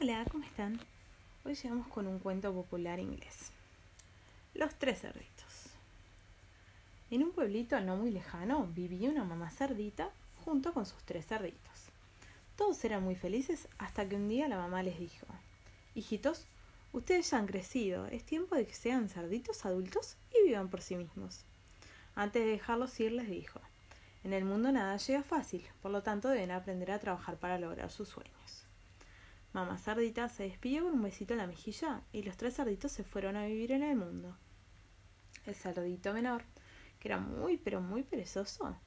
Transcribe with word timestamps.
Hola, 0.00 0.24
¿cómo 0.30 0.44
están? 0.44 0.78
Hoy 1.44 1.56
llegamos 1.56 1.88
con 1.88 2.06
un 2.06 2.20
cuento 2.20 2.54
popular 2.54 3.00
inglés. 3.00 3.50
Los 4.54 4.72
tres 4.76 5.00
cerditos. 5.00 5.72
En 7.10 7.24
un 7.24 7.32
pueblito 7.32 7.80
no 7.80 7.96
muy 7.96 8.12
lejano 8.12 8.68
vivía 8.68 9.10
una 9.10 9.24
mamá 9.24 9.50
cerdita 9.50 10.12
junto 10.44 10.72
con 10.72 10.86
sus 10.86 11.02
tres 11.02 11.26
cerditos. 11.26 11.88
Todos 12.54 12.84
eran 12.84 13.02
muy 13.02 13.16
felices 13.16 13.66
hasta 13.78 14.08
que 14.08 14.14
un 14.14 14.28
día 14.28 14.46
la 14.46 14.56
mamá 14.56 14.84
les 14.84 15.00
dijo, 15.00 15.26
Hijitos, 15.96 16.46
ustedes 16.92 17.28
ya 17.28 17.38
han 17.38 17.48
crecido, 17.48 18.06
es 18.06 18.22
tiempo 18.22 18.54
de 18.54 18.68
que 18.68 18.74
sean 18.74 19.08
cerditos 19.08 19.66
adultos 19.66 20.14
y 20.32 20.46
vivan 20.46 20.68
por 20.68 20.80
sí 20.80 20.94
mismos. 20.94 21.40
Antes 22.14 22.44
de 22.44 22.52
dejarlos 22.52 23.00
ir 23.00 23.10
les 23.10 23.28
dijo, 23.28 23.60
En 24.22 24.32
el 24.32 24.44
mundo 24.44 24.70
nada 24.70 24.96
llega 24.96 25.24
fácil, 25.24 25.66
por 25.82 25.90
lo 25.90 26.04
tanto 26.04 26.28
deben 26.28 26.52
aprender 26.52 26.92
a 26.92 27.00
trabajar 27.00 27.36
para 27.36 27.58
lograr 27.58 27.90
sus 27.90 28.10
sueños. 28.10 28.67
Mamá 29.58 29.76
cerdita 29.76 30.28
se 30.28 30.44
despidió 30.44 30.84
con 30.84 30.92
un 30.92 31.02
besito 31.02 31.34
en 31.34 31.38
la 31.38 31.48
mejilla 31.48 32.02
y 32.12 32.22
los 32.22 32.36
tres 32.36 32.54
cerditos 32.54 32.92
se 32.92 33.02
fueron 33.02 33.34
a 33.34 33.44
vivir 33.46 33.72
en 33.72 33.82
el 33.82 33.96
mundo. 33.96 34.38
El 35.46 35.56
cerdito 35.56 36.14
menor, 36.14 36.44
que 37.00 37.08
era 37.08 37.18
muy 37.18 37.56
pero 37.56 37.80
muy 37.80 38.04
perezoso, 38.04 38.78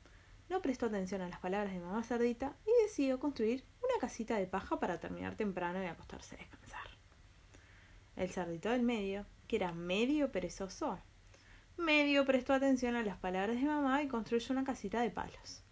no 0.48 0.62
prestó 0.62 0.86
atención 0.86 1.20
a 1.20 1.28
las 1.28 1.42
palabras 1.42 1.74
de 1.74 1.82
mamá 1.82 2.04
cerdita 2.04 2.56
y 2.66 2.84
decidió 2.84 3.20
construir 3.20 3.66
una 3.80 4.00
casita 4.00 4.38
de 4.38 4.48
paja 4.48 4.80
para 4.80 4.98
terminar 4.98 5.36
temprano 5.36 5.84
y 5.84 5.88
acostarse 5.88 6.36
a 6.36 6.40
descansar. 6.40 6.88
El 8.16 8.30
cerdito 8.30 8.70
del 8.70 8.84
medio, 8.84 9.26
que 9.50 9.58
era 9.58 9.74
medio 9.74 10.32
perezoso, 10.32 11.02
medio 11.76 12.26
prestó 12.26 12.54
atención 12.54 12.96
a 12.96 13.04
las 13.04 13.18
palabras 13.18 13.58
de 13.58 13.68
mamá 13.68 14.04
y 14.04 14.08
construyó 14.08 14.54
una 14.54 14.64
casita 14.64 15.02
de 15.02 15.12
palos. 15.12 15.66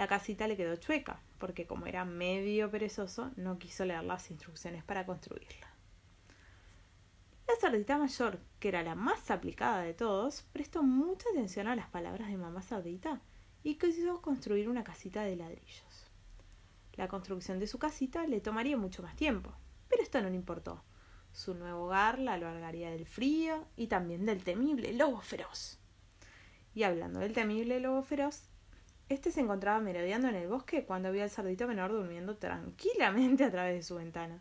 La 0.00 0.08
casita 0.08 0.48
le 0.48 0.56
quedó 0.56 0.76
chueca, 0.76 1.20
porque 1.36 1.66
como 1.66 1.84
era 1.84 2.06
medio 2.06 2.70
perezoso, 2.70 3.32
no 3.36 3.58
quiso 3.58 3.84
leer 3.84 4.02
las 4.02 4.30
instrucciones 4.30 4.82
para 4.82 5.04
construirla. 5.04 5.74
La 7.46 7.54
cerdita 7.60 7.98
mayor, 7.98 8.40
que 8.60 8.68
era 8.68 8.82
la 8.82 8.94
más 8.94 9.30
aplicada 9.30 9.82
de 9.82 9.92
todos, 9.92 10.46
prestó 10.54 10.82
mucha 10.82 11.28
atención 11.28 11.68
a 11.68 11.76
las 11.76 11.90
palabras 11.90 12.30
de 12.30 12.38
mamá 12.38 12.62
cerdita 12.62 13.20
y 13.62 13.74
quiso 13.74 14.22
construir 14.22 14.70
una 14.70 14.84
casita 14.84 15.22
de 15.22 15.36
ladrillos. 15.36 16.10
La 16.94 17.06
construcción 17.06 17.58
de 17.58 17.66
su 17.66 17.78
casita 17.78 18.26
le 18.26 18.40
tomaría 18.40 18.78
mucho 18.78 19.02
más 19.02 19.16
tiempo, 19.16 19.52
pero 19.90 20.02
esto 20.02 20.22
no 20.22 20.30
le 20.30 20.36
importó. 20.36 20.82
Su 21.30 21.52
nuevo 21.52 21.84
hogar 21.84 22.18
la 22.18 22.32
alargaría 22.32 22.90
del 22.90 23.04
frío 23.04 23.66
y 23.76 23.88
también 23.88 24.24
del 24.24 24.44
temible 24.44 24.94
lobo 24.94 25.20
feroz. 25.20 25.78
Y 26.74 26.84
hablando 26.84 27.20
del 27.20 27.34
temible 27.34 27.80
lobo 27.80 28.02
feroz, 28.02 28.48
este 29.10 29.32
se 29.32 29.40
encontraba 29.40 29.80
merodeando 29.80 30.28
en 30.28 30.36
el 30.36 30.46
bosque 30.46 30.84
cuando 30.84 31.10
vio 31.10 31.24
al 31.24 31.30
cerdito 31.30 31.66
menor 31.66 31.90
durmiendo 31.90 32.36
tranquilamente 32.36 33.44
a 33.44 33.50
través 33.50 33.74
de 33.74 33.82
su 33.82 33.96
ventana. 33.96 34.40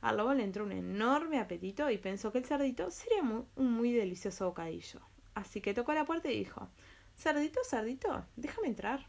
Al 0.00 0.16
lobo 0.16 0.34
le 0.34 0.42
entró 0.42 0.64
un 0.64 0.72
enorme 0.72 1.38
apetito 1.38 1.88
y 1.88 1.96
pensó 1.96 2.32
que 2.32 2.38
el 2.38 2.44
cerdito 2.44 2.90
sería 2.90 3.22
un 3.22 3.72
muy 3.72 3.92
delicioso 3.92 4.46
bocadillo. 4.46 5.00
Así 5.34 5.60
que 5.60 5.72
tocó 5.72 5.94
la 5.94 6.04
puerta 6.04 6.28
y 6.30 6.38
dijo 6.38 6.68
Cerdito, 7.16 7.60
cerdito, 7.64 8.26
déjame 8.34 8.68
entrar. 8.68 9.06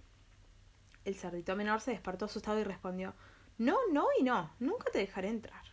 El 1.06 1.16
cerdito 1.16 1.56
menor 1.56 1.82
se 1.82 1.92
despertó 1.92 2.26
asustado 2.26 2.60
y 2.60 2.64
respondió 2.64 3.16
No, 3.58 3.78
no 3.92 4.08
y 4.20 4.24
no, 4.24 4.54
nunca 4.60 4.92
te 4.92 5.00
dejaré 5.00 5.30
entrar. 5.30 5.64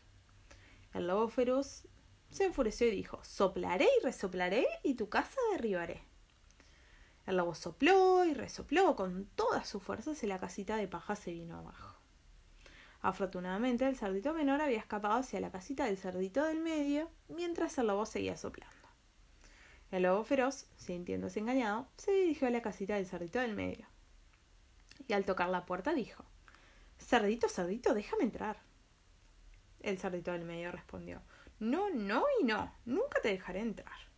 El 0.94 1.08
lobo 1.08 1.28
feroz 1.28 1.86
se 2.30 2.44
enfureció 2.44 2.88
y 2.88 2.92
dijo 2.92 3.22
Soplaré 3.22 3.86
y 4.00 4.05
resoplaré 4.05 4.66
y 4.82 4.94
tu 4.94 5.10
casa 5.10 5.38
derribaré. 5.52 6.13
El 7.27 7.39
lobo 7.39 7.55
sopló 7.55 8.25
y 8.25 8.34
resopló 8.34 8.97
con 8.97 9.27
todas 9.34 9.67
sus 9.69 9.83
fuerzas 9.83 10.22
y 10.22 10.27
la 10.27 10.39
casita 10.39 10.77
de 10.77 10.89
paja 10.89 11.17
se 11.17 11.33
vino 11.33 11.56
abajo. 11.56 11.98
Afortunadamente 13.00 13.86
el 13.86 13.97
cerdito 13.97 14.33
menor 14.33 14.61
había 14.61 14.78
escapado 14.78 15.14
hacia 15.14 15.41
la 15.41 15.50
casita 15.50 15.84
del 15.84 15.98
cerdito 15.98 16.44
del 16.44 16.61
medio 16.61 17.11
mientras 17.28 17.77
el 17.78 17.86
lobo 17.86 18.06
seguía 18.06 18.36
soplando. 18.36 18.75
El 19.91 20.05
lobo 20.05 20.25
feroz, 20.25 20.66
sintiéndose 20.77 21.39
engañado, 21.39 21.87
se 21.97 22.12
dirigió 22.12 22.48
a 22.48 22.50
la 22.50 22.62
casita 22.62 22.94
del 22.94 23.06
cerdito 23.06 23.38
del 23.41 23.54
medio. 23.54 23.87
Y 25.06 25.12
al 25.12 25.25
tocar 25.25 25.48
la 25.50 25.66
puerta 25.66 25.94
dijo 25.94 26.25
Cerdito, 26.98 27.48
cerdito, 27.48 27.94
déjame 27.94 28.25
entrar. 28.25 28.62
El 29.81 29.98
cerdito 29.98 30.32
del 30.32 30.44
medio 30.44 30.72
respondió 30.72 31.22
No, 31.59 31.91
no 31.91 32.25
y 32.41 32.44
no, 32.44 32.75
nunca 32.87 33.21
te 33.21 33.28
dejaré 33.28 33.60
entrar. 33.60 34.13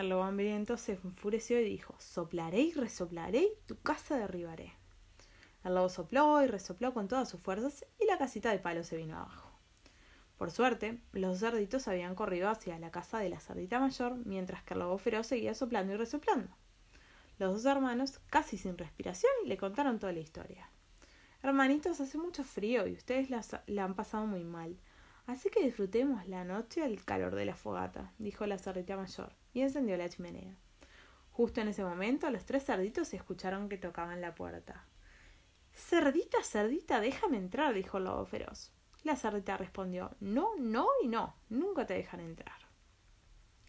El 0.00 0.08
lobo 0.08 0.22
hambriento 0.22 0.78
se 0.78 0.92
enfureció 0.92 1.60
y 1.60 1.64
dijo 1.64 1.94
Soplaré 1.98 2.60
y 2.62 2.72
resoplaré 2.72 3.40
y 3.40 3.66
tu 3.66 3.78
casa 3.82 4.16
derribaré. 4.16 4.72
El 5.62 5.74
lobo 5.74 5.90
sopló 5.90 6.42
y 6.42 6.46
resopló 6.46 6.94
con 6.94 7.06
todas 7.06 7.28
sus 7.28 7.38
fuerzas 7.38 7.84
y 7.98 8.06
la 8.06 8.16
casita 8.16 8.50
de 8.50 8.60
palo 8.60 8.82
se 8.82 8.96
vino 8.96 9.18
abajo. 9.18 9.50
Por 10.38 10.52
suerte, 10.52 11.02
los 11.12 11.40
cerditos 11.40 11.86
habían 11.86 12.14
corrido 12.14 12.48
hacia 12.48 12.78
la 12.78 12.90
casa 12.90 13.18
de 13.18 13.28
la 13.28 13.40
cerdita 13.40 13.78
mayor, 13.78 14.16
mientras 14.24 14.62
que 14.62 14.72
el 14.72 14.80
lobo 14.80 14.96
feroz 14.96 15.26
seguía 15.26 15.52
soplando 15.52 15.92
y 15.92 15.98
resoplando. 15.98 16.48
Los 17.38 17.52
dos 17.52 17.66
hermanos, 17.66 18.20
casi 18.30 18.56
sin 18.56 18.78
respiración, 18.78 19.32
le 19.44 19.58
contaron 19.58 19.98
toda 19.98 20.14
la 20.14 20.20
historia. 20.20 20.70
Hermanitos, 21.42 22.00
hace 22.00 22.16
mucho 22.16 22.42
frío 22.42 22.86
y 22.86 22.94
ustedes 22.94 23.28
la, 23.28 23.84
han 23.84 23.94
pasado 23.94 24.24
muy 24.24 24.44
mal. 24.44 24.78
Así 25.26 25.50
que 25.50 25.62
disfrutemos 25.62 26.26
la 26.26 26.44
noche 26.44 26.82
al 26.82 27.04
calor 27.04 27.34
de 27.34 27.44
la 27.44 27.54
fogata, 27.54 28.14
dijo 28.16 28.46
la 28.46 28.56
cerdita 28.56 28.96
mayor 28.96 29.38
y 29.52 29.62
encendió 29.62 29.96
la 29.96 30.08
chimenea. 30.08 30.56
Justo 31.30 31.60
en 31.60 31.68
ese 31.68 31.84
momento 31.84 32.30
los 32.30 32.44
tres 32.44 32.64
cerditos 32.64 33.14
escucharon 33.14 33.68
que 33.68 33.78
tocaban 33.78 34.20
la 34.20 34.34
puerta. 34.34 34.86
Cerdita, 35.72 36.42
cerdita, 36.42 37.00
déjame 37.00 37.38
entrar, 37.38 37.72
dijo 37.74 37.98
el 37.98 38.04
lobo 38.04 38.26
feroz. 38.26 38.72
La 39.02 39.16
cerdita 39.16 39.56
respondió 39.56 40.14
No, 40.20 40.56
no 40.58 40.88
y 41.02 41.08
no, 41.08 41.36
nunca 41.48 41.86
te 41.86 41.94
dejan 41.94 42.20
entrar. 42.20 42.68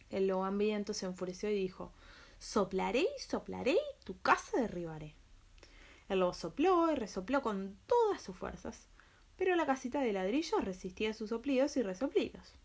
El 0.10 0.28
lobo 0.28 0.44
hambriento 0.44 0.94
se 0.94 1.06
enfureció 1.06 1.50
y 1.50 1.56
dijo 1.56 1.94
Soplaré 2.40 3.02
y 3.02 3.22
soplaré 3.22 3.74
y 3.74 4.04
tu 4.04 4.20
casa 4.20 4.60
derribaré. 4.60 5.16
El 6.10 6.20
lobo 6.20 6.34
sopló 6.34 6.92
y 6.92 6.96
resopló 6.96 7.42
con 7.42 7.78
todas 7.86 8.22
sus 8.22 8.36
fuerzas, 8.36 8.90
pero 9.38 9.56
la 9.56 9.66
casita 9.66 10.02
de 10.02 10.12
ladrillo 10.12 10.60
resistía 10.60 11.14
sus 11.14 11.30
soplidos 11.30 11.78
y 11.78 11.84
resoplidos 11.84 12.56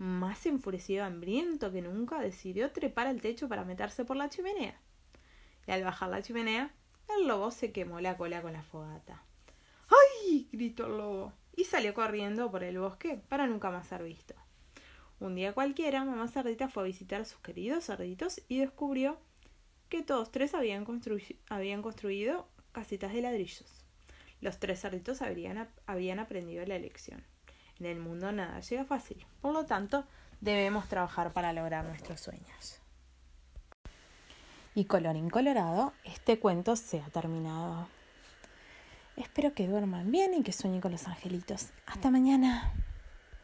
más 0.00 0.46
enfurecido 0.46 1.04
hambriento 1.04 1.70
que 1.70 1.82
nunca, 1.82 2.20
decidió 2.20 2.72
trepar 2.72 3.06
al 3.06 3.20
techo 3.20 3.50
para 3.50 3.66
meterse 3.66 4.06
por 4.06 4.16
la 4.16 4.30
chimenea. 4.30 4.80
Y 5.66 5.72
al 5.72 5.84
bajar 5.84 6.08
la 6.08 6.22
chimenea, 6.22 6.70
el 7.18 7.28
lobo 7.28 7.50
se 7.50 7.70
quemó 7.70 8.00
la 8.00 8.16
cola 8.16 8.40
con 8.40 8.54
la 8.54 8.62
fogata. 8.62 9.22
¡Ay! 9.90 10.48
gritó 10.52 10.86
el 10.86 10.96
lobo 10.96 11.34
y 11.54 11.64
salió 11.64 11.92
corriendo 11.92 12.50
por 12.50 12.64
el 12.64 12.78
bosque 12.78 13.20
para 13.28 13.46
nunca 13.46 13.70
más 13.70 13.88
ser 13.88 14.02
visto. 14.02 14.34
Un 15.18 15.34
día 15.34 15.52
cualquiera, 15.52 16.02
mamá 16.02 16.28
cerdita 16.28 16.70
fue 16.70 16.84
a 16.84 16.86
visitar 16.86 17.20
a 17.20 17.26
sus 17.26 17.40
queridos 17.40 17.84
cerditos 17.84 18.40
y 18.48 18.58
descubrió 18.58 19.18
que 19.90 20.02
todos 20.02 20.32
tres 20.32 20.54
habían, 20.54 20.86
construido 20.86 22.48
casitas 22.72 23.12
de 23.12 23.20
ladrillos. 23.20 23.84
Los 24.40 24.58
tres 24.58 24.80
cerditos 24.80 25.20
habían 25.20 26.20
aprendido 26.20 26.64
la 26.64 26.78
lección. 26.78 27.22
En 27.80 27.86
el 27.86 27.98
mundo 27.98 28.30
nada 28.30 28.60
llega 28.60 28.84
fácil, 28.84 29.26
por 29.40 29.54
lo 29.54 29.64
tanto 29.64 30.04
debemos 30.42 30.86
trabajar 30.86 31.32
para 31.32 31.54
lograr 31.54 31.84
nuestros 31.86 32.20
sueños. 32.20 32.80
Y 34.74 34.84
colorín 34.84 35.30
colorado, 35.30 35.94
este 36.04 36.38
cuento 36.38 36.76
se 36.76 37.00
ha 37.00 37.08
terminado. 37.08 37.88
Espero 39.16 39.54
que 39.54 39.66
duerman 39.66 40.10
bien 40.10 40.34
y 40.34 40.42
que 40.42 40.52
sueñen 40.52 40.80
con 40.80 40.92
los 40.92 41.08
angelitos. 41.08 41.70
Hasta 41.86 42.10
mañana. 42.10 42.72